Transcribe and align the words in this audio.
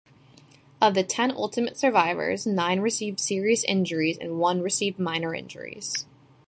Of 0.81 0.95
the 0.95 1.03
ten 1.03 1.29
ultimate 1.29 1.77
survivors, 1.77 2.47
nine 2.47 2.79
received 2.79 3.19
serious 3.19 3.63
injuries 3.63 4.17
and 4.17 4.39
one 4.39 4.63
received 4.63 4.97
minor 4.97 5.35
injuries. 5.35 6.07